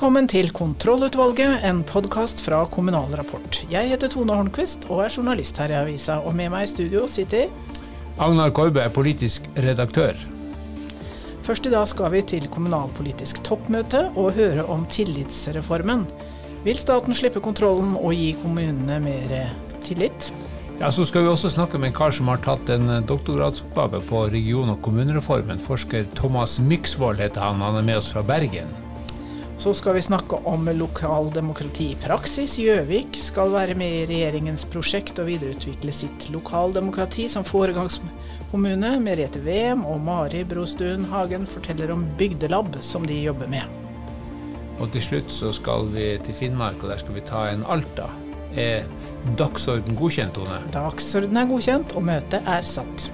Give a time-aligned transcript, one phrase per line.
[0.00, 3.58] Velkommen til Kontrollutvalget, en podkast fra Kommunal Rapport.
[3.68, 7.02] Jeg heter Tone Hornquist og er journalist her i avisa, og med meg i studio
[7.04, 7.52] sitter
[8.16, 10.16] Agnar Korbe er politisk redaktør.
[11.44, 16.08] Først i dag skal vi til kommunalpolitisk toppmøte og høre om tillitsreformen.
[16.64, 19.38] Vil staten slippe kontrollen og gi kommunene mer
[19.84, 20.32] tillit?
[20.80, 24.30] Ja, Så skal vi også snakke med en kar som har tatt en doktorgradsoppgave på
[24.32, 25.60] region- og kommunereformen.
[25.60, 28.72] Forsker Thomas Myksvold heter han, han er med oss fra Bergen.
[29.60, 32.54] Så skal vi snakke om lokaldemokrati i praksis.
[32.56, 38.94] Gjøvik skal være med i regjeringens prosjekt og videreutvikle sitt lokaldemokrati som foregangskommune.
[39.04, 43.68] Merete Wem og Mari Brostuen Hagen forteller om Bygdelab, som de jobber med.
[44.80, 48.08] Og til slutt så skal vi til Finnmark, og der skal vi ta en Alta.
[48.56, 48.88] Er
[49.36, 50.62] dagsorden godkjent, Tone?
[50.72, 53.10] Dagsorden er godkjent, og møtet er satt.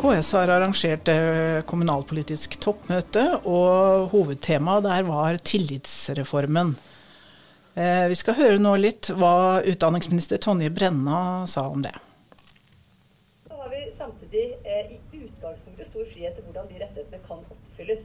[0.00, 6.70] KS har arrangert eh, kommunalpolitisk toppmøte, og hovedtemaet der var tillitsreformen.
[7.76, 11.92] Eh, vi skal høre nå litt hva utdanningsminister Tonje Brenna sa om det.
[13.44, 18.00] Så har vi samtidig eh, i utgangspunktet stor frihet til hvordan de rettighetene kan oppfylles.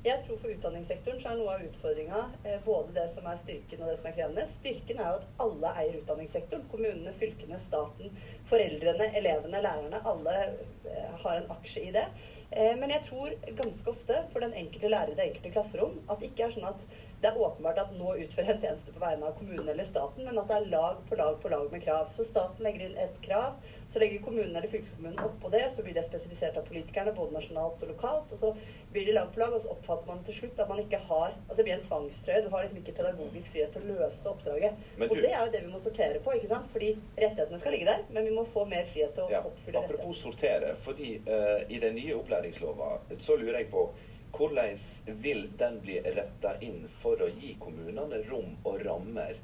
[0.00, 3.82] Jeg tror For utdanningssektoren så er noe av utfordringa eh, både det som er styrken
[3.82, 4.44] og det som er krevende.
[4.54, 6.62] Styrken er jo at alle eier utdanningssektoren.
[6.72, 8.14] Kommunene, fylkene, staten,
[8.48, 10.00] foreldrene, elevene, lærerne.
[10.08, 12.06] Alle eh, har en aksje i det.
[12.48, 16.24] Eh, men jeg tror ganske ofte for den enkelte lærer i det enkelte klasserom at
[16.24, 16.88] det ikke er sånn at
[17.20, 20.38] det er åpenbart at nå utfører en tjeneste på vegne av kommunen eller staten, men
[20.40, 22.08] at det er lag på lag på lag med krav.
[22.16, 23.58] Så staten legger inn et krav,
[23.92, 27.84] så legger kommunen eller fylkeskommunen oppå det, så blir det spesifisert av politikerne både nasjonalt
[27.84, 28.54] og lokalt, og så
[28.94, 31.36] blir det lag på lag, og så oppfatter man til slutt at man ikke har
[31.50, 32.42] Altså det blir en tvangstrøye.
[32.44, 34.84] Du har liksom ikke pedagogisk frihet til å løse oppdraget.
[35.02, 36.70] Og det er jo det vi må sortere på, ikke sant.
[36.72, 39.82] Fordi rettighetene skal ligge der, men vi må få mer frihet til å ja, oppfylle
[39.82, 40.00] rettighetene.
[40.00, 43.88] Apropos sortere, fordi uh, i den nye opplæringslova så lurer jeg på
[44.36, 44.74] hvordan
[45.22, 49.38] vil den bli retta inn for å gi kommunene rom og rammer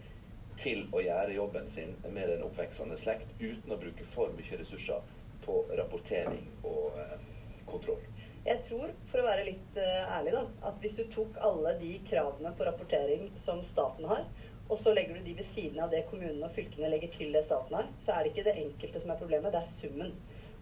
[0.61, 5.05] til å gjøre jobben sin med den oppveksende slekt, uten å bruke for mye ressurser
[5.45, 7.19] på rapportering og eh,
[7.69, 8.03] kontroll?
[8.47, 11.97] Jeg tror, for å være litt uh, ærlig, da, at hvis du tok alle de
[12.07, 14.23] kravene på rapportering som staten har,
[14.71, 17.43] og så legger du de ved siden av det kommunene og fylkene legger til det
[17.47, 20.15] staten har, så er det ikke det enkelte som er problemet, det er summen.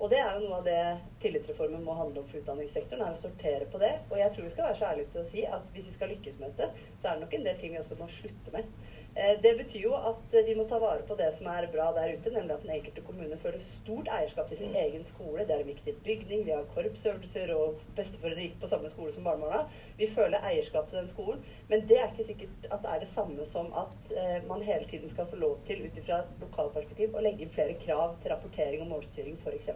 [0.05, 0.81] Og det er jo noe av det
[1.23, 3.95] tillitsreformen må handle om for utdanningssektoren, er å sortere på det.
[4.11, 6.11] Og jeg tror vi skal være så ærlige til å si at hvis vi skal
[6.13, 8.69] lykkes med dette, så er det nok en del ting vi også må slutte med.
[9.17, 11.85] Eh, det betyr jo at eh, vi må ta vare på det som er bra
[11.95, 15.45] der ute, nemlig at den enkelte kommune føler stort eierskap til sin egen skole.
[15.47, 19.29] Det er en viktig bygning, vi har korpsøvelser, og besteforeldre gikk på samme skole som
[19.29, 19.69] barnebarna.
[20.01, 23.11] Vi føler eierskap til den skolen, men det er ikke sikkert at det er det
[23.15, 27.15] samme som at eh, man hele tiden skal få lov til, ut ifra et lokalperspektiv,
[27.15, 29.71] å legge inn flere krav til rapportering og målstyring, f.eks.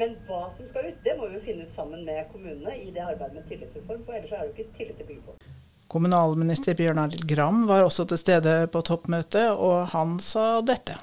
[0.00, 2.88] Men hva som skal ut, det må vi jo finne ut sammen med kommunene i
[2.88, 5.41] det arbeidet med tillitsreform, for ellers er det jo ikke tillit til å bygge på.
[5.92, 10.94] Kommunalminister Bjørn Arild Gram var også til stede på toppmøtet, og han sa dette.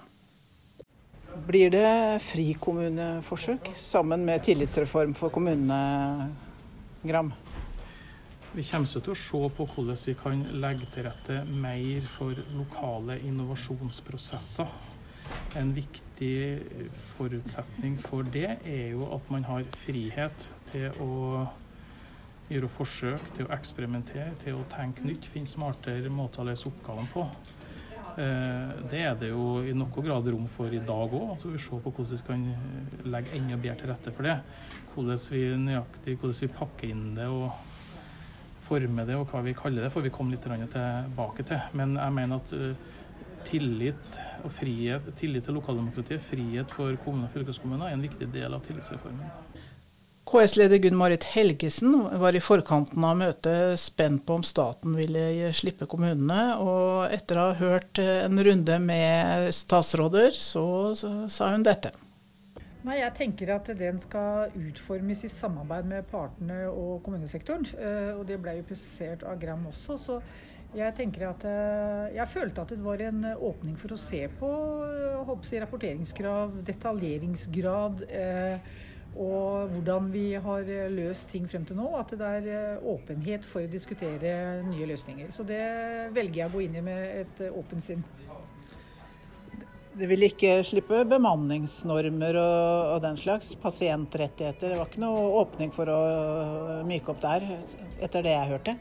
[1.45, 6.31] Blir det frikommuneforsøk sammen med tillitsreform for kommunene,
[7.05, 7.29] Gram?
[8.50, 13.19] Vi kommer til å se på hvordan vi kan legge til rette mer for lokale
[13.29, 14.73] innovasjonsprosesser.
[15.61, 16.33] En viktig
[17.13, 21.45] forutsetning for det er jo at man har frihet til å
[22.50, 27.12] gjøre forsøk til å eksperimentere, til å tenke nytt, finne smartere måter å løse oppgavene
[27.14, 27.26] på.
[28.20, 31.36] Eh, det er det jo i noen grad rom for i dag òg.
[31.40, 32.46] Så vi ser på hvordan vi kan
[33.14, 34.38] legge enda bedre til rette for det.
[34.96, 37.52] Hvordan vi nøyaktig, hvordan vi pakker inn det og
[38.70, 41.62] former det, og hva vi kaller det, får vi komme litt tilbake til.
[41.78, 42.98] Men jeg mener at eh,
[43.48, 48.54] tillit og frihet, tillit til lokaldemokratiet, frihet for kommuner og fylkeskommuner, er en viktig del
[48.54, 49.31] av tillitsreformen.
[50.29, 56.44] KS-leder Gunn-Marit Helgesen var i forkanten av møtet spent på om staten ville slippe kommunene.
[56.62, 61.95] Og etter å ha hørt en runde med statsråder, så, så sa hun dette.
[62.86, 67.65] Nei, Jeg tenker at den skal utformes i samarbeid med partene og kommunesektoren.
[67.74, 69.98] Eh, og det ble jo presisert av Gram også.
[69.98, 70.19] så
[70.77, 74.50] jeg tenker at eh, jeg følte at det var en åpning for å se på
[75.25, 78.06] håper jeg, rapporteringskrav, detaljeringsgrad.
[78.06, 78.77] Eh,
[79.17, 81.89] og hvordan vi har eh, løst ting frem til nå.
[81.97, 85.31] At det er eh, åpenhet for å diskutere nye løsninger.
[85.35, 85.63] Så det
[86.15, 88.06] velger jeg å gå inn i med et eh, åpent sinn.
[90.00, 93.51] Det vil ikke slippe bemanningsnormer og, og, den slags.
[93.59, 94.71] Pasientrettigheter.
[94.71, 96.00] Det var ikke noe åpning for å
[96.88, 97.47] myke opp der,
[98.00, 98.77] etter det jeg hørte.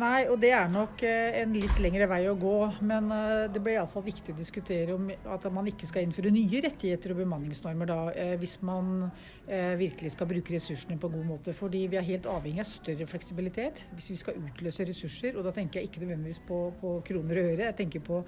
[0.00, 2.56] Nei, og det er nok eh, en litt lengre vei å gå.
[2.88, 6.62] Men eh, det blir iallfall viktig å diskutere om at man ikke skal innføre nye
[6.64, 9.10] rettigheter og bemanningsnormer da, eh, hvis man
[9.42, 11.52] virkelig skal bruke ressursene på en god måte.
[11.56, 15.36] Fordi vi er helt avhengig av større fleksibilitet hvis vi skal utløse ressurser.
[15.36, 18.22] Og da tenker jeg ikke nødvendigvis på, på kroner og øre, jeg tenker på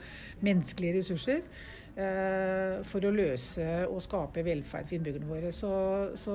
[0.44, 1.46] menneskelige ressurser.
[1.94, 5.54] For å løse og skape velferd for innbyggerne våre.
[5.54, 5.70] Så,
[6.18, 6.34] så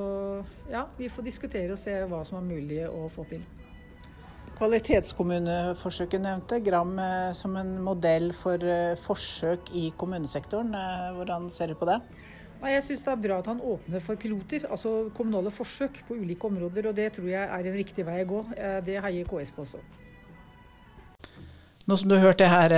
[0.71, 3.43] ja, vi får diskutere og se hva som er mulig å få til.
[4.59, 10.73] Kvalitetskommuneforsøket nevnte Gram eh, som en modell for eh, forsøk i kommunesektoren.
[10.75, 12.01] Eh, hvordan ser du på det?
[12.67, 16.51] Jeg syns det er bra at han åpner for piloter, altså kommunale forsøk på ulike
[16.51, 16.89] områder.
[16.89, 18.41] og Det tror jeg er en riktig vei å gå.
[18.83, 19.79] Det heier KS på også.
[21.87, 22.75] Nå som du hørte her,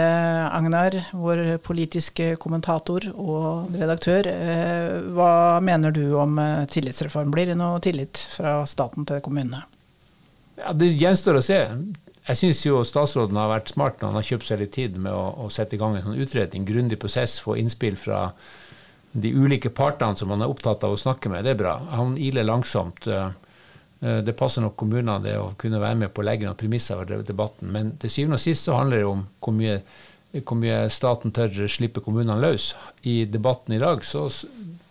[0.53, 4.29] Agnar, vår politiske kommentator og redaktør.
[5.17, 5.33] Hva
[5.65, 6.37] mener du om
[6.69, 7.33] tillitsreform?
[7.33, 9.65] Blir det noe tillit fra staten til kommunene?
[10.61, 11.59] Ja, Det gjenstår å se.
[12.21, 15.13] Jeg syns jo statsråden har vært smart når han har kjøpt seg litt tid med
[15.13, 18.27] å, å sette i gang en sånn utredning, grundig prosess, få innspill fra
[19.11, 21.43] de ulike partene som han er opptatt av å snakke med.
[21.43, 21.73] Det er bra.
[21.97, 23.09] Han iler langsomt.
[23.09, 23.33] Eh,
[24.05, 27.01] eh, det passer nok kommunene det å kunne være med på å legge noen premisser
[27.01, 27.73] for debatten.
[27.73, 29.81] Men til syvende og sist så handler det om hvor mye,
[30.45, 32.71] hvor mye staten tør slippe kommunene løs.
[33.01, 34.29] I debatten i dag, så,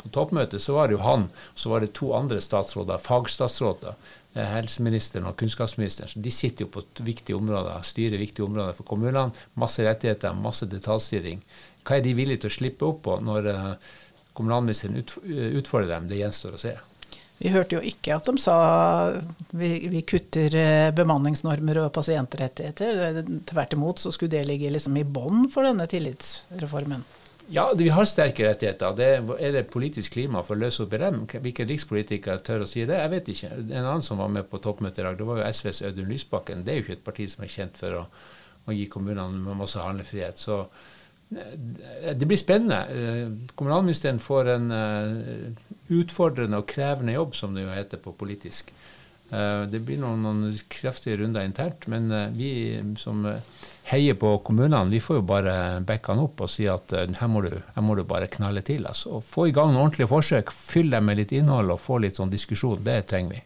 [0.03, 5.27] på toppmøtet, så var det jo han, så var det to andre statsråder, fagstatsråder helseministeren
[5.27, 6.23] og kunnskapsministeren.
[6.23, 9.35] De sitter jo på viktige områder, styrer viktige områder for kommunene.
[9.59, 11.43] Masse rettigheter, masse detaljstyring.
[11.83, 13.75] Hva er de villige til å slippe opp på når uh,
[14.37, 16.09] kommunalministeren utfordrer dem?
[16.11, 16.77] Det gjenstår å se.
[17.41, 18.57] Vi hørte jo ikke at de sa
[19.57, 23.23] vi, vi kutter eh, bemanningsnormer og pasientrettigheter.
[23.49, 27.07] Tvert imot så skulle det ligge liksom i bånn for denne tillitsreformen.
[27.51, 28.93] Ja, vi har sterke rettigheter.
[28.95, 29.07] Det
[29.43, 31.25] er det politisk klima for å løse opp i dem?
[31.27, 33.01] Hvilke rikspolitikere tør å si det?
[33.01, 33.51] Jeg vet ikke.
[33.57, 36.63] En annen som var med på toppmøtet i dag, det var jo SVs Audun Lysbakken.
[36.63, 38.05] Det er jo ikke et parti som er kjent for å,
[38.71, 40.39] å gi kommunene masse handlefrihet.
[40.39, 42.81] Så eh, det blir spennende.
[42.95, 48.71] Eh, kommunalministeren får en eh, utfordrende og krevende jobb, som det jo heter på politisk.
[49.31, 52.51] Det blir noen, noen kraftige runder internt, men vi
[52.99, 53.23] som
[53.91, 54.91] heier på kommunene.
[54.91, 57.95] Vi får jo bare backe han opp og si at her, må du, her, må
[57.99, 58.87] du, bare knalle til.
[58.91, 59.21] Altså.
[59.23, 62.33] Få i gang noen ordentlige forsøk, fylle dem med litt innhold og få litt sånn
[62.33, 62.85] diskusjon.
[62.87, 63.41] Det trenger vi.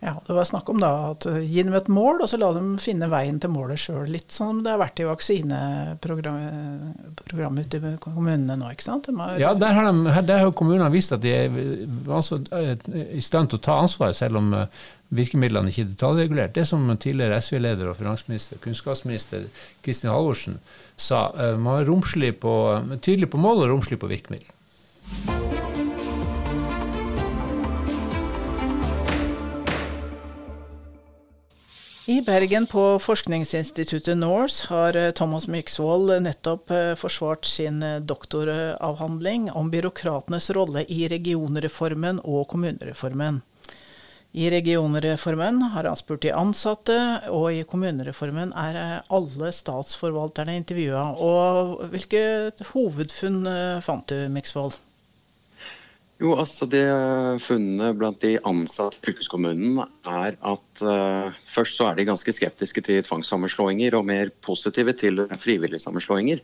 [0.00, 2.78] Ja, Det var snakk om da at gi dem et mål, og så la dem
[2.80, 4.08] finne veien til målet sjøl.
[4.08, 8.70] Litt som det har vært i vaksineprogrammet ute i kommunene nå.
[8.72, 9.12] ikke sant?
[9.12, 11.52] Har, ja, der har, de, der har kommunene vist at de er
[12.08, 14.56] altså, i stand til å ta ansvar, selv om
[15.10, 16.54] virkemidlene ikke detaljregulert.
[16.54, 19.48] Det som tidligere SV-leder og finansminister kunnskapsminister
[19.84, 20.60] Kristin Halvorsen
[20.96, 22.54] sa, eh, man er på,
[23.02, 24.48] tydelig på mål og romslig på virkemiddel.
[32.10, 39.70] I Bergen på forskningsinstituttet Nors har eh, Thomas Myksvold nettopp eh, forsvart sin doktoravhandling om
[39.70, 43.42] byråkratenes rolle i regionreformen og kommunereformen.
[44.30, 46.96] I regionreformen har han spurt de ansatte,
[47.34, 51.08] og i kommunereformen er alle statsforvalterne intervjua.
[51.18, 52.22] Og hvilke
[52.70, 54.78] hovedfunn eh, fant du, Miksvold?
[56.20, 56.84] Jo, altså det
[57.40, 62.82] Funnene blant de ansatte i fylkeskommunen er at uh, først så er de ganske skeptiske
[62.84, 66.42] til tvangssammenslåinger og mer positive til frivillige sammenslåinger.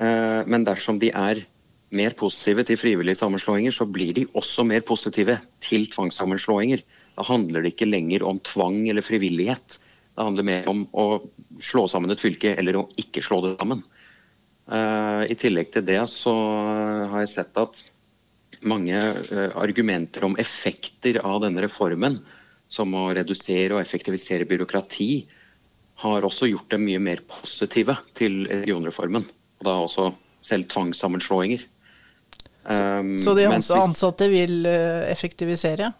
[0.00, 1.44] Uh, men dersom de er
[1.90, 6.82] mer positive til frivillige sammenslåinger, så blir de også mer positive til tvangssammenslåinger.
[7.16, 9.80] Da handler det ikke lenger om tvang eller frivillighet.
[10.14, 11.06] Det handler mer om å
[11.62, 13.82] slå sammen et fylke eller å ikke slå det sammen.
[14.70, 16.34] Uh, I tillegg til det så
[17.10, 17.82] har jeg sett at
[18.62, 22.20] mange uh, argumenter om effekter av denne reformen,
[22.70, 25.10] som å redusere og effektivisere byråkrati,
[26.04, 29.26] har også gjort dem mye mer positive til regionreformen.
[29.58, 30.12] Og da også
[30.46, 31.66] selv tvangssammenslåinger.
[32.64, 35.92] Um, så, de ansatte vil eh, effektivisere?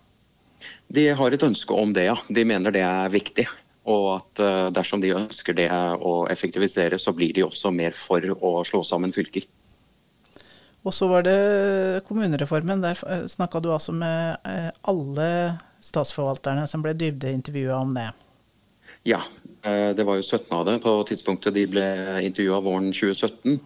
[0.92, 2.16] De har et ønske om det, ja.
[2.28, 3.46] De mener det er viktig.
[3.88, 8.24] Og at uh, dersom de ønsker det å effektivisere, så blir de også mer for
[8.36, 9.46] å slå sammen fylker.
[10.84, 12.84] Og så var det kommunereformen.
[12.84, 14.40] Der eh, snakka du altså med
[14.88, 15.26] alle
[15.84, 18.06] statsforvalterne som ble dybdeintervjua om det?
[19.08, 19.20] Ja,
[19.60, 21.84] det var jo 17 av det på tidspunktet de ble
[22.24, 23.60] intervjua våren 2017.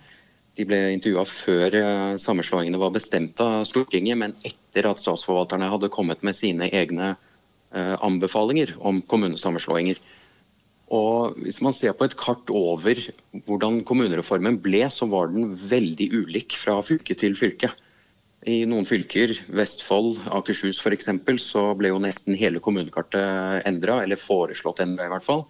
[0.54, 5.90] De ble intervjua før eh, sammenslåingene var bestemt av Stortinget, men etter at statsforvalterne hadde
[5.90, 9.98] kommet med sine egne eh, anbefalinger om kommunesammenslåinger.
[10.94, 13.00] Og Hvis man ser på et kart over
[13.48, 17.72] hvordan kommunereformen ble, så var den veldig ulik fra fylke til fylke.
[18.46, 21.08] I noen fylker, Vestfold, Akershus f.eks.,
[21.40, 25.46] så ble jo nesten hele kommunekartet endra, eller foreslått endra i hvert fall.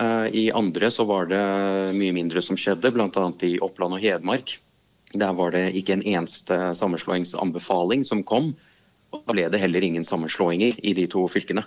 [0.00, 1.40] I andre så var det
[1.92, 3.24] mye mindre som skjedde, bl.a.
[3.44, 4.54] i Oppland og Hedmark.
[5.12, 8.54] Der var det ikke en eneste sammenslåingsanbefaling som kom.
[9.10, 11.66] Og da ble det heller ingen sammenslåinger i de to fylkene.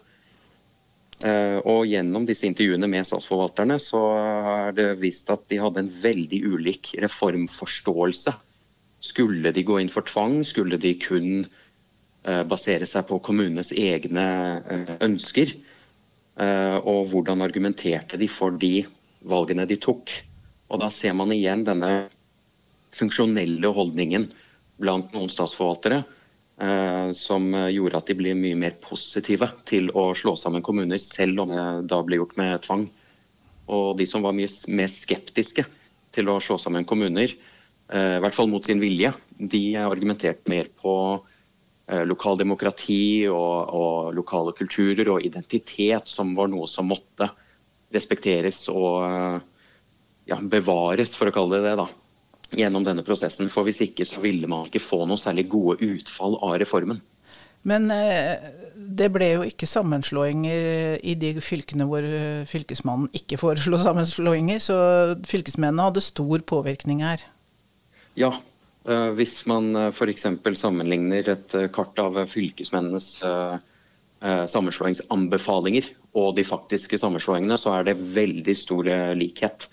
[1.24, 5.92] Eh, og gjennom disse intervjuene med statsforvalterne så er det vist at de hadde en
[6.04, 8.34] veldig ulik reformforståelse.
[9.04, 10.42] Skulle de gå inn for tvang?
[10.48, 14.26] Skulle de kun eh, basere seg på kommunenes egne
[14.64, 15.54] eh, ønsker?
[16.34, 18.82] Og hvordan argumenterte de for de
[19.30, 20.10] valgene de tok?
[20.74, 21.92] Og da ser man igjen denne
[22.94, 24.26] funksjonelle holdningen
[24.82, 30.36] blant noen statsforvaltere eh, som gjorde at de ble mye mer positive til å slå
[30.40, 32.88] sammen kommuner, selv om det da ble gjort med tvang.
[33.74, 35.66] Og de som var mye mer skeptiske
[36.14, 37.32] til å slå sammen kommuner,
[37.90, 41.33] eh, i hvert fall mot sin vilje, de argumenterte mer på eh,
[41.84, 47.28] lokaldemokrati og, og lokale kulturer og identitet som var noe som måtte
[47.94, 49.04] respekteres og
[50.30, 51.76] ja, bevares, for å kalle det det.
[51.82, 51.90] da
[52.58, 53.50] gjennom denne prosessen.
[53.54, 57.02] For hvis ikke så ville man ikke få noe særlig gode utfall av reformen.
[57.64, 63.80] Men eh, det ble jo ikke sammenslåinger i de fylkene hvor eh, fylkesmannen ikke foreslo
[63.80, 64.78] sammenslåinger, så
[65.28, 67.24] fylkesmennene hadde stor påvirkning her.
[68.20, 68.53] Ja, eh,
[68.84, 70.26] hvis man f.eks.
[70.60, 73.08] sammenligner et kart av fylkesmennenes
[74.20, 75.88] sammenslåingsanbefalinger
[76.20, 79.70] og de faktiske sammenslåingene, så er det veldig stor likhet.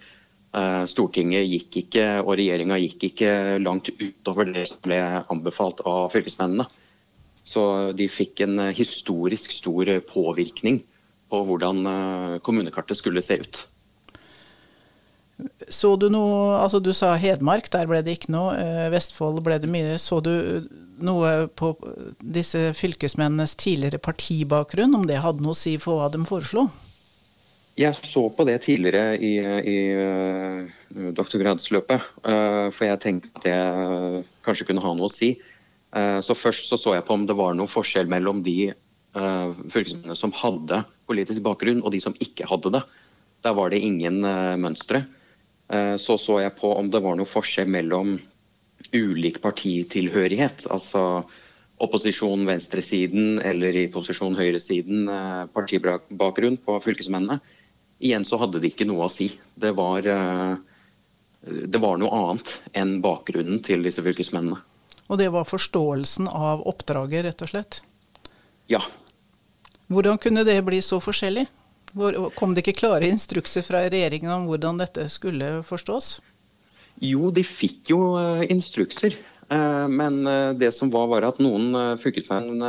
[0.51, 4.99] Eh, Stortinget gikk ikke, og regjeringa gikk ikke langt utover det som ble
[5.31, 6.67] anbefalt av fylkesmennene.
[7.47, 7.63] Så
[7.97, 10.83] de fikk en eh, historisk stor påvirkning
[11.31, 13.63] på hvordan eh, kommunekartet skulle se ut.
[15.71, 18.55] Så du noe Altså du sa Hedmark, der ble det ikke noe.
[18.93, 19.99] Vestfold ble det mye.
[20.03, 20.33] Så du
[21.01, 21.73] noe på
[22.21, 26.69] disse fylkesmennenes tidligere partibakgrunn, om det hadde noe å si for hva de foreslo?
[27.81, 30.67] Jeg så på det tidligere i, i uh,
[31.17, 35.33] doktorgradsløpet, for jeg tenkte det kanskje kunne ha noe å si.
[35.95, 38.73] så Først så, så jeg på om det var noen forskjell mellom de
[39.15, 42.83] fylkesmennene som hadde politisk bakgrunn, og de som ikke hadde det.
[43.47, 44.21] Der var det ingen
[44.61, 45.05] mønstre.
[45.71, 48.17] Så så jeg på om det var noe forskjell mellom
[48.91, 50.67] ulik partitilhørighet.
[50.71, 51.23] altså
[51.81, 55.07] opposisjon venstresiden eller i posisjon høyresiden
[55.55, 57.39] partibakgrunn på fylkesmennene
[58.01, 59.29] igjen så hadde det ikke noe å si.
[59.55, 60.57] Det var, eh,
[61.43, 64.59] det var noe annet enn bakgrunnen til disse fylkesmennene.
[65.11, 67.81] Og det var forståelsen av oppdraget, rett og slett?
[68.71, 68.81] Ja.
[69.91, 71.49] Hvordan kunne det bli så forskjellig?
[72.37, 76.19] Kom det ikke klare instrukser fra regjeringen om hvordan dette skulle forstås?
[77.01, 79.17] Jo, de fikk jo eh, instrukser.
[79.51, 80.23] Eh, men
[80.61, 82.61] det som var, var at noen fylkesmenn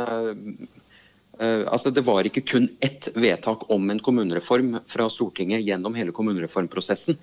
[1.42, 6.14] Eh, altså Det var ikke kun ett vedtak om en kommunereform fra Stortinget gjennom hele
[6.14, 7.18] kommunereformprosessen.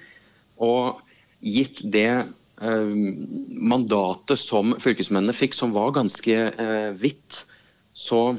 [0.59, 0.99] Og
[1.39, 2.95] gitt det eh,
[3.73, 6.39] mandatet som fylkesmennene fikk, som var ganske
[6.99, 7.43] hvitt,
[7.93, 8.33] så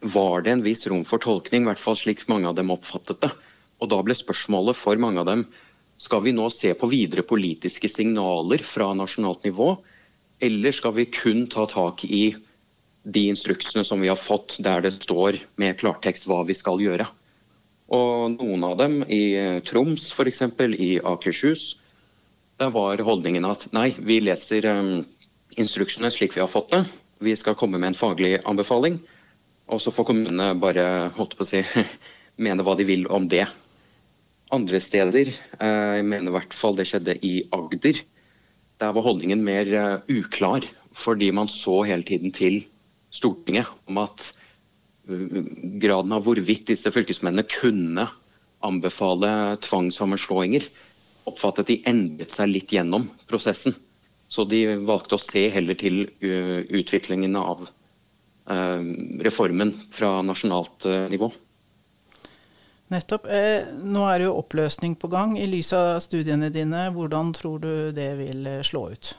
[0.00, 3.20] var det en viss rom for tolkning, i hvert fall slik mange av dem oppfattet
[3.24, 3.30] det.
[3.78, 5.46] Og da ble spørsmålet for mange av dem
[5.98, 9.72] skal vi nå se på videre politiske signaler fra nasjonalt nivå,
[10.38, 12.36] eller skal vi kun ta tak i
[13.02, 17.08] de instruksene som vi har fått der det står med klartekst hva vi skal gjøre.
[17.88, 20.42] Og noen av dem i Troms, f.eks.
[20.76, 21.80] i Akershus,
[22.58, 24.90] der var holdningen at nei, vi leser um,
[25.56, 26.82] instruksene slik vi har fått det.
[27.24, 28.98] Vi skal komme med en faglig anbefaling.
[29.68, 30.84] Og så får kommunene bare
[31.16, 31.62] holdt på å si,
[32.44, 33.44] mene hva de vil om det.
[34.54, 35.28] Andre steder,
[35.60, 38.00] eh, jeg mener i hvert fall det skjedde i Agder,
[38.78, 40.66] der var holdningen mer uh, uklar.
[40.98, 42.62] Fordi man så hele tiden til
[43.14, 44.30] Stortinget om at
[45.10, 45.42] uh,
[45.82, 48.06] graden av hvorvidt disse fylkesmennene kunne
[48.64, 50.64] anbefale tvangssammenslåinger,
[51.28, 53.76] oppfattet de endret seg litt gjennom prosessen.
[54.30, 57.66] Så de valgte å se heller til utviklingen av
[58.48, 61.28] reformen fra nasjonalt nivå.
[62.88, 63.26] Nettopp.
[63.84, 65.36] nå er det jo oppløsning på gang.
[65.36, 69.10] I lys av studiene dine, hvordan tror du det vil slå ut?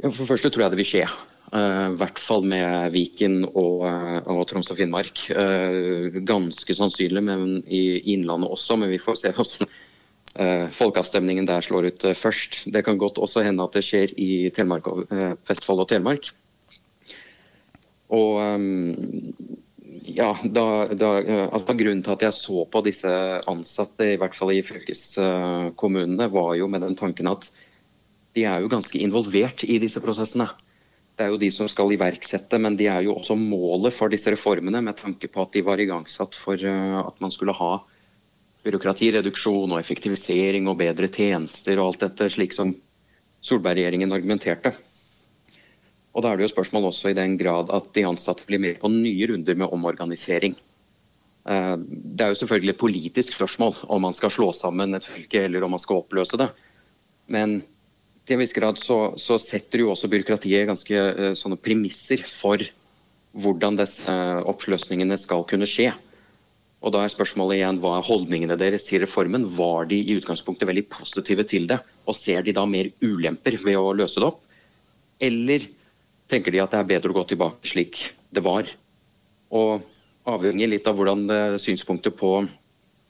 [0.00, 1.08] For det første tror jeg det vil skje.
[1.56, 5.26] I hvert fall med Viken og, og Troms og Finnmark.
[6.26, 9.70] Ganske sannsynlig men i Innlandet også, men vi får se hvordan
[10.76, 12.64] folkeavstemningen der slår ut først.
[12.72, 14.90] Det kan godt også hende at det skjer i Telemark
[15.48, 16.28] Vestfold og Telemark.
[18.14, 18.92] Og um,
[20.06, 21.10] ja, da, da,
[21.50, 23.10] altså, Grunnen til at jeg så på disse
[23.50, 27.50] ansatte, i hvert fall i fylkeskommunene, var jo med den tanken at
[28.36, 30.48] de er jo ganske involvert i disse prosessene.
[31.16, 34.30] Det er jo de som skal iverksette, men de er jo også målet for disse
[34.32, 37.78] reformene, med tanke på at de var igangsatt for eh, at man skulle ha
[38.66, 42.74] byråkratireduksjon og effektivisering og bedre tjenester og alt dette, slik som
[43.46, 44.74] Solberg-regjeringen argumenterte.
[46.16, 48.78] Og Da er det jo spørsmål også i den grad at de ansatte blir med
[48.80, 50.56] på nye runder med omorganisering.
[51.46, 55.44] Eh, det er jo selvfølgelig et politisk spørsmål om man skal slå sammen et fylke
[55.44, 56.48] eller om man skal oppløse det.
[57.28, 57.60] Men
[58.26, 62.64] til en viss grad så, så setter jo også byråkratiet ganske uh, sånne premisser for
[63.36, 65.92] hvordan disse uh, oppløsningene skal kunne skje.
[66.82, 69.46] Og da er spørsmålet igjen hva er holdningene deres til reformen?
[69.56, 73.78] Var de i utgangspunktet veldig positive til det, og ser de da mer ulemper ved
[73.78, 74.42] å løse det opp?
[75.22, 75.68] Eller
[76.30, 78.00] tenker de at det er bedre å gå tilbake slik
[78.34, 78.68] det var?
[79.54, 79.84] Og
[80.26, 82.38] avhengig litt av hvordan uh, synspunktet på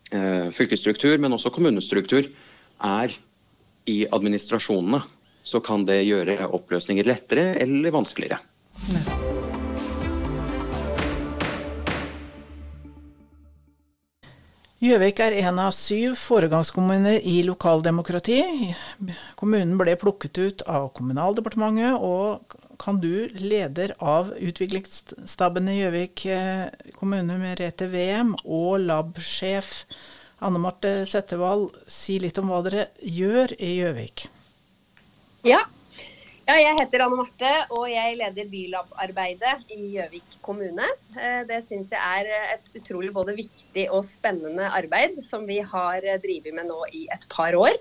[0.07, 2.29] fylkesstruktur, men også kommunestruktur,
[2.79, 3.11] er
[3.91, 5.01] i administrasjonene,
[5.43, 8.39] så kan det gjøre oppløsninger lettere eller vanskeligere.
[14.77, 18.43] Gjøvik er en av syv foregangskommuner i lokaldemokrati.
[19.39, 22.45] Kommunen ble plukket ut av Kommunaldepartementet, og
[22.79, 26.67] kan du, leder av utviklingsstaben i Gjøvik eh,
[26.97, 29.85] kommune, Merete VM, og lab-sjef
[30.45, 34.27] Anne Marte Settevold, si litt om hva dere gjør i Gjøvik.
[35.47, 35.63] Ja.
[36.45, 36.59] ja.
[36.61, 40.89] jeg heter Anne Marte, og jeg leder Bylab-arbeidet i Gjøvik kommune.
[41.17, 46.05] Eh, det syns jeg er et utrolig både viktig og spennende arbeid som vi har
[46.23, 47.81] drevet med nå i et par år.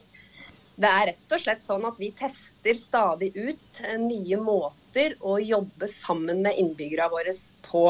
[0.76, 4.82] Det er rett og slett sånn at vi tester stadig ut nye måter
[5.26, 7.34] å jobbe sammen med innbyggerne våre
[7.66, 7.86] på.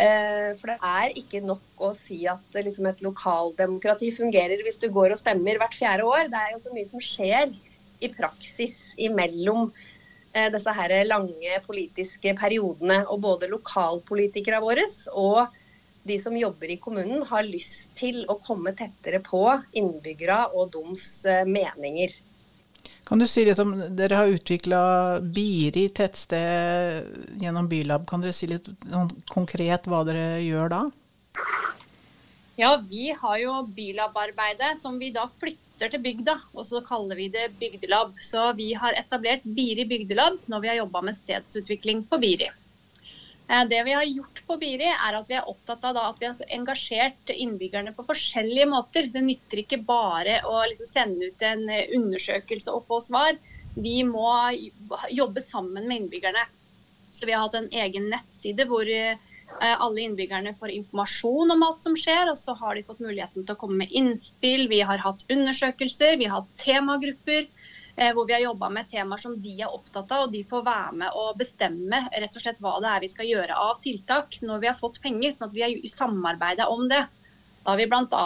[0.00, 4.88] Eh, for det er ikke nok å si at liksom, et lokaldemokrati fungerer hvis du
[4.92, 6.30] går og stemmer hvert fjerde år.
[6.32, 7.52] Det er jo så mye som skjer
[8.00, 9.68] i praksis imellom
[10.32, 13.02] eh, disse her lange politiske periodene.
[13.12, 15.44] Og både lokalpolitikere våre og
[16.08, 19.44] de som jobber i kommunen, har lyst til å komme tettere på
[19.76, 22.14] innbyggere og deres eh, meninger.
[23.08, 24.80] Kan du si litt om Dere har utvikla
[25.34, 28.06] Biri tettsted gjennom Bylab.
[28.06, 28.68] Kan dere si litt
[29.32, 30.84] konkret hva dere gjør da?
[32.60, 37.30] Ja, Vi har jo Bylab-arbeidet som vi da flytter til bygda, og så kaller vi
[37.32, 38.12] det Bygdelab.
[38.20, 42.50] Så vi har etablert Biri bygdelab når vi har jobba med stedsutvikling på Biri.
[43.50, 46.28] Eh, det vi har gjort på Biri, er at vi er opptatt av at vi
[46.28, 49.08] har engasjert innbyggerne på forskjellige måter.
[49.10, 53.40] Det nytter ikke bare å liksom sende ut en eh, undersøkelse og få svar.
[53.74, 54.30] Vi må
[55.14, 56.46] jobbe sammen med innbyggerne.
[57.10, 59.18] Så Vi har hatt en egen nettside hvor eh,
[59.58, 62.30] alle innbyggerne får informasjon om alt som skjer.
[62.30, 64.68] og Så har de fått muligheten til å komme med innspill.
[64.70, 67.50] Vi har hatt undersøkelser, vi har hatt temagrupper.
[68.00, 70.24] Eh, hvor vi har jobba med temaer som de er opptatt av.
[70.24, 73.28] og De får være med og bestemme rett og slett hva det er vi skal
[73.28, 75.34] gjøre av tiltak når vi har fått penger.
[75.36, 77.02] sånn at vi har samarbeida om det.
[77.60, 78.22] Da har vi bl.a.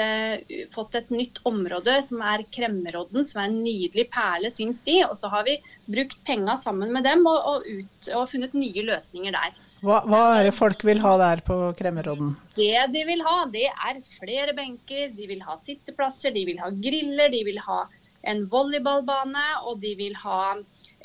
[0.00, 5.02] Eh, fått et nytt område som er Kremmerodden, som er en nydelig perle, syns de.
[5.04, 8.86] Og så har vi brukt penga sammen med dem og, og, ut, og, funnet nye
[8.88, 9.60] løsninger der.
[9.84, 12.32] Hva, hva, er det folk vil ha der på Kremmerodden?
[12.56, 16.72] Det de vil ha, det er flere benker, de vil ha sitteplasser, de vil ha
[16.72, 17.84] griller, de vil ha
[18.32, 20.40] en volleyballbane, og de vil ha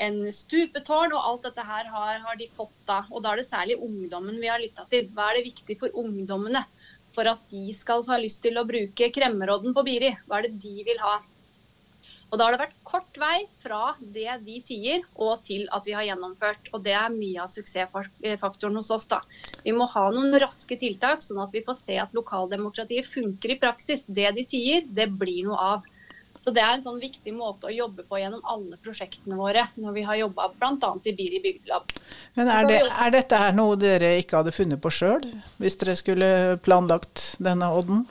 [0.06, 1.14] en stupetårn.
[1.16, 3.04] Og alt dette her har, har, de fått da.
[3.12, 5.10] Og da er det særlig ungdommen vi har lytta til.
[5.14, 6.66] Hva er det viktig for ungdommene
[7.14, 10.16] for at de skal ha lyst til å bruke kremmerodden på Biri?
[10.26, 11.20] Hva er det de vil ha?
[12.34, 15.94] Og Da har det vært kort vei fra det de sier og til at vi
[15.94, 16.72] har gjennomført.
[16.74, 19.06] Og Det er mye av suksessfaktoren hos oss.
[19.06, 19.20] da.
[19.62, 23.60] Vi må ha noen raske tiltak, sånn at vi får se at lokaldemokratiet funker i
[23.62, 24.08] praksis.
[24.10, 25.86] Det de sier, det blir noe av.
[26.44, 29.94] Så det er en sånn viktig måte å jobbe på gjennom alle prosjektene våre, når
[29.96, 30.90] vi har jobba bl.a.
[31.08, 31.94] i Biri bygdelab.
[32.36, 35.24] Men er, det, er, dette her noe dere ikke hadde funnet på sjøl,
[35.64, 36.30] hvis dere skulle
[36.66, 38.04] planlagt denne odden?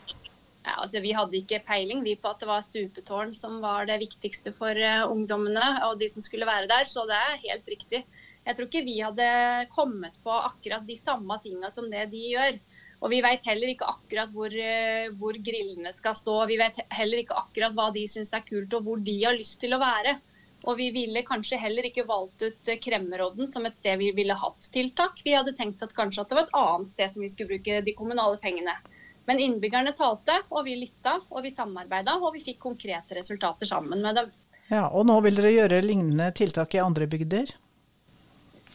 [0.62, 3.98] Ja, altså Vi hadde ikke peiling vi på at det var stupetårn som var det
[4.00, 8.04] viktigste for uh, ungdommene og de som skulle være der, så det er helt riktig.
[8.46, 9.26] Jeg tror ikke vi hadde
[9.74, 12.56] kommet på akkurat de samme tinga som det de gjør.
[13.02, 16.36] Og vi vet heller ikke akkurat hvor, eh, hvor, grillene skal stå.
[16.46, 19.58] Vi vet heller ikke akkurat hva de syns er kult og hvor de har lyst
[19.62, 20.14] til å være.
[20.62, 24.36] Og vi ville kanskje heller ikke valgt ut eh, Kremmerodden som et sted vi ville
[24.38, 25.18] hatt tiltak.
[25.26, 27.82] Vi hadde tenkt at kanskje at det var et annet sted som vi skulle bruke
[27.82, 28.76] de kommunale pengene.
[29.26, 34.02] Men innbyggerne talte, og vi lytta, og vi samarbeida, og vi fikk konkrete resultater sammen
[34.02, 34.30] med dem.
[34.70, 37.50] Ja, Og nå vil dere gjøre lignende tiltak i andre bygder?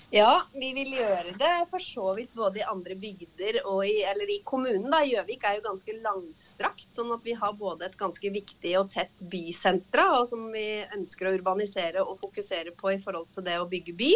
[0.09, 4.29] Ja, vi vil gjøre det for så vidt både i andre bygder og i, eller
[4.31, 4.85] i kommunen.
[4.87, 5.01] da.
[5.03, 9.25] Gjøvik er jo ganske langstrakt, sånn at vi har både et ganske viktig og tett
[9.33, 10.63] bysentra, og som vi
[10.95, 14.13] ønsker å urbanisere og fokusere på i forhold til det å bygge by.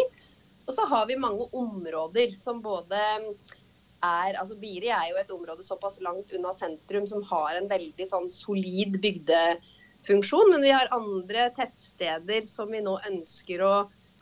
[0.69, 3.01] Og så har vi mange områder som både
[4.01, 8.08] er altså Biri er jo et område såpass langt unna sentrum som har en veldig
[8.08, 10.54] sånn solid bygdefunksjon.
[10.56, 13.73] Men vi har andre tettsteder som vi nå ønsker å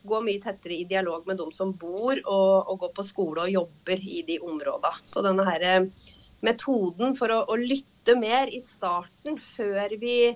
[0.09, 3.53] gå mye tettere i dialog med de som bor og, og går på skole og
[3.53, 5.03] jobber i de områdene.
[5.09, 6.07] Så denne her eh,
[6.45, 10.33] metoden for å, å lytte mer i starten, før vi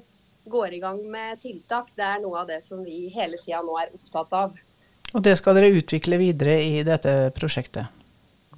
[0.52, 3.78] går i gang med tiltak, det er noe av det som vi hele tida nå
[3.80, 4.56] er opptatt av.
[5.14, 8.03] Og det skal dere utvikle videre i dette prosjektet?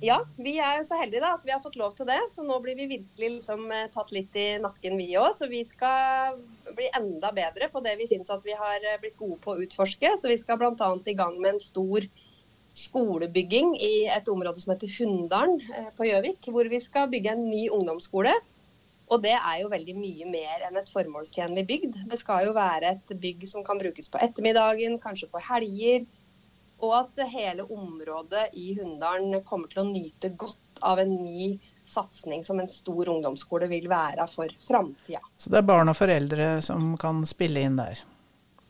[0.03, 2.19] Ja, vi er så heldige da, at vi har fått lov til det.
[2.33, 5.31] Så nå blir vi virkelig liksom, eh, tatt litt i nakken vi òg.
[5.37, 6.39] Så vi skal
[6.75, 9.61] bli enda bedre på det vi syns at vi har eh, blitt gode på å
[9.63, 10.15] utforske.
[10.19, 10.89] Så vi skal bl.a.
[11.05, 12.07] i gang med en stor
[12.75, 16.51] skolebygging i et område som heter Hunndalen eh, på Gjøvik.
[16.51, 18.35] Hvor vi skal bygge en ny ungdomsskole
[19.13, 21.97] og det er jo veldig mye mer enn et formålstjenlig bygd.
[22.09, 26.07] Det skal jo være et bygg som kan brukes på ettermiddagen, kanskje på helger.
[26.83, 32.43] Og at hele området i Hunndalen kommer til å nyte godt av en ny satsing
[32.43, 35.21] som en stor ungdomsskole vil være for framtida.
[35.37, 38.01] Så det er barn og foreldre som kan spille inn der?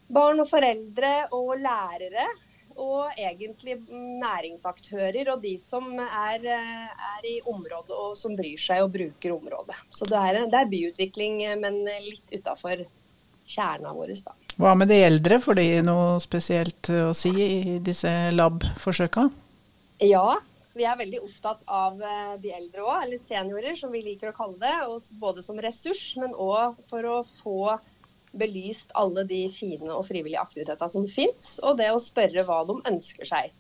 [0.08, 2.28] Barn og foreldre og lærere
[2.76, 8.92] og egentlig næringsaktører og de som er, er, i området og som bryr seg og
[8.98, 9.78] bruker området.
[9.96, 12.84] Så det er, det er byutvikling, men litt utafor
[13.48, 14.12] kjerna vår.
[14.26, 14.36] Da.
[14.56, 19.28] Hva med de eldre, får de noe spesielt å si i disse lab-forsøka?
[20.04, 20.38] Ja,
[20.76, 24.38] vi er veldig opptatt av eh, de eldre òg, eller seniorer som vi liker å
[24.38, 24.74] kalle det.
[25.20, 27.76] Både som ressurs, men òg for å få
[28.36, 32.80] belyst alle de fine og frivillige aktivitetene som finnes, og det å spørre hva de
[32.92, 33.52] ønsker seg.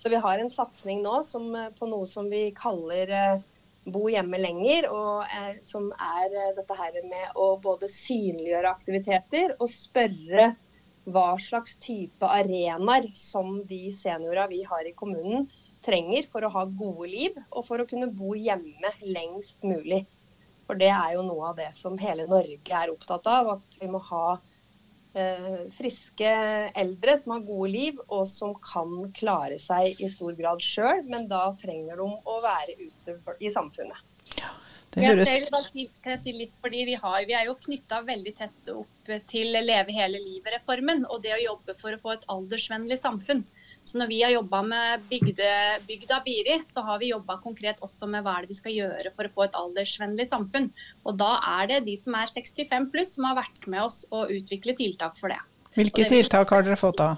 [0.00, 3.44] Så vi har en satsing nå som, eh, på noe som vi kaller eh,
[3.84, 9.56] bo hjemme lenger, og eh, som er eh, dette her med å både synliggjøre aktiviteter
[9.58, 10.54] og spørre
[11.04, 15.44] hva slags type arenaer som de seniorene vi har i kommunen
[15.84, 20.04] trenger for å ha gode liv og for å kunne bo hjemme lengst mulig.
[20.64, 23.58] For det er jo noe av det som hele Norge er opptatt av.
[23.58, 24.38] At vi må ha
[25.76, 26.30] friske
[26.74, 31.04] eldre som har gode liv, og som kan klare seg i stor grad sjøl.
[31.10, 34.00] Men da trenger de å være ute i samfunnet.
[34.40, 34.50] Ja,
[34.94, 35.30] det høres...
[35.30, 35.48] Jeg
[36.04, 39.94] kan si litt, fordi vi, har, vi er jo knytta veldig tett opp til Leve
[39.94, 43.44] hele livet-reformen og det å jobbe for å få et aldersvennlig samfunn.
[43.84, 45.48] Så når vi har jobba med bygde,
[45.84, 49.12] bygda Biri, så har vi jobba konkret også med hva er det vi skal gjøre
[49.12, 50.70] for å få et aldersvennlig samfunn.
[51.04, 54.24] Og da er det de som er 65 pluss som har vært med oss å
[54.32, 55.40] utvikle tiltak for det.
[55.76, 57.12] Hvilke det tiltak har dere fått da?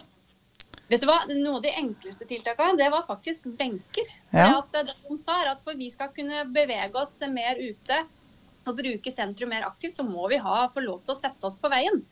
[0.91, 4.11] Vet du hva, Noe av de enkleste tiltakene det var faktisk benker.
[4.35, 4.59] Ja.
[4.59, 8.03] At det de sa er at For vi skal kunne bevege oss mer ute
[8.67, 11.59] og bruke sentrum mer aktivt, så må vi ha, få lov til å sette oss
[11.63, 12.03] på veien.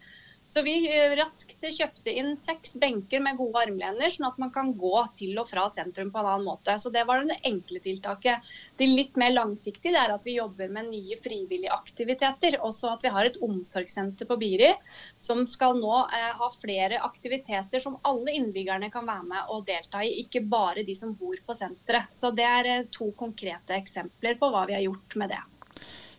[0.55, 4.69] Så vi eh, raskt kjøpte inn seks benker med gode armlener, sånn at man kan
[4.79, 6.77] gå til og fra sentrum på en annen måte.
[6.79, 8.53] Så Det var det enkle tiltaket.
[8.79, 12.61] Det litt mer langsiktige er at vi jobber med nye frivillige aktiviteter.
[12.69, 14.71] Også at vi har et omsorgssenter på Biri
[15.19, 20.05] som skal nå eh, ha flere aktiviteter som alle innbyggerne kan være med og delta
[20.07, 22.15] i, ikke bare de som bor på senteret.
[22.15, 25.43] Så Det er eh, to konkrete eksempler på hva vi har gjort med det.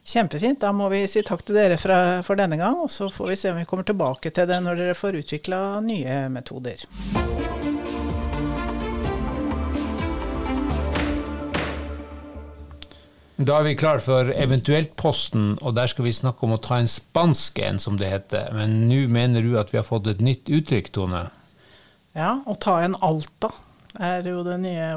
[0.05, 0.61] Kjempefint.
[0.61, 3.37] Da må vi si takk til dere fra, for denne gang, og så får vi
[3.41, 6.85] se om vi kommer tilbake til det når dere får utvikla nye metoder.
[13.35, 16.87] Da er vi klar for Eventuelt-posten, og der skal vi snakke om å ta en
[16.87, 18.53] spansk en, som det heter.
[18.55, 21.25] Men nå mener du at vi har fått et nytt uttrykk, Tone?
[22.15, 23.49] Ja, å ta en Alta
[24.03, 24.89] er jo den nye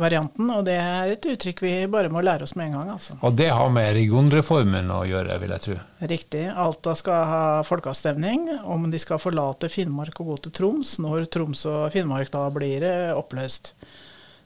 [0.00, 2.92] varianten, og det er et uttrykk vi bare må lære oss med en gang.
[2.94, 3.16] Altså.
[3.24, 5.78] Og det har med regionreformen å gjøre, vil jeg tro?
[6.14, 6.44] Riktig.
[6.50, 11.66] Alta skal ha folkeavstemning om de skal forlate Finnmark og gå til Troms, når Troms
[11.70, 13.74] og Finnmark da blir eh, oppløst.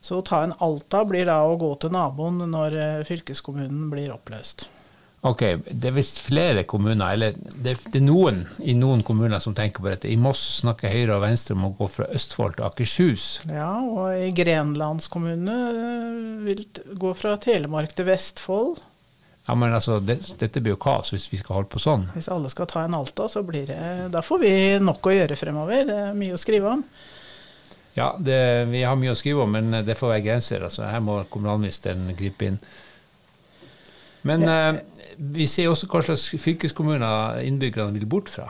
[0.01, 4.13] Så å ta en Alta blir da å gå til naboen når eh, fylkeskommunen blir
[4.15, 4.69] oppløst.
[5.27, 9.83] Ok, det er visst flere kommuner, eller det, er noen i noen kommuner som tenker
[9.83, 10.07] på dette.
[10.07, 13.25] I Moss snakker Høyre og Venstre om å gå fra Østfold til Akershus.
[13.51, 16.63] Ja, og i Grenlandskommune eh, vil
[17.03, 18.79] gå fra Telemark til Vestfold.
[19.49, 22.07] Ja, men altså, det, Dette blir jo kaos hvis vi skal holde på sånn.
[22.15, 25.39] Hvis alle skal ta en Alta, så blir det Da får vi nok å gjøre
[25.39, 25.87] fremover.
[25.89, 26.85] Det er mye å skrive om.
[27.97, 28.39] Ja, det,
[28.71, 30.63] vi har mye å skrive om, men det får være grenser.
[30.63, 32.61] Altså, her må kommunalministeren gripe inn.
[34.27, 34.55] Men ja.
[34.69, 34.79] eh,
[35.19, 38.47] vi ser også hva slags fylkeskommuner innbyggerne vil bort fra.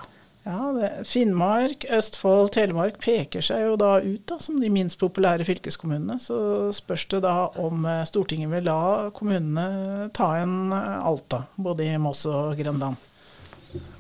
[0.48, 5.46] Ja, det, Finnmark, Østfold, Telemark peker seg jo da ut da, som de minst populære
[5.46, 6.16] fylkeskommunene.
[6.24, 6.38] Så
[6.74, 11.98] spørs det da om eh, Stortinget vil la kommunene ta en eh, Alta, både i
[12.02, 13.10] Moss og Grenland.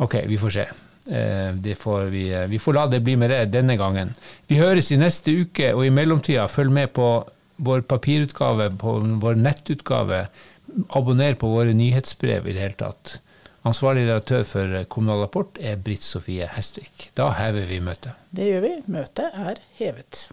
[0.01, 0.65] Ok, vi får se.
[1.09, 4.15] Eh, får vi, vi, får la det bli med det denne gangen.
[4.47, 7.11] Vi høres i neste uke, og i mellomtida følg med på
[7.59, 10.23] vår papirutgave, på vår nettutgave.
[10.95, 13.19] Abonner på våre nyhetsbrev i det hele tatt.
[13.67, 17.09] Ansvarlig redaktør for Kommunal Rapport er Britt Sofie Hestvik.
[17.19, 18.15] Da hever vi møtet.
[18.31, 18.75] Det gjør vi.
[18.87, 20.27] Møtet er hevet.